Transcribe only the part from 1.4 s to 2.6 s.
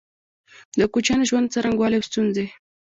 څرنګوالی او ستونزي